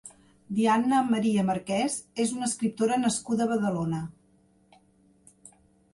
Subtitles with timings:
[0.59, 4.03] Dianna Maria Marquès és una escriptora nascuda a Badalona.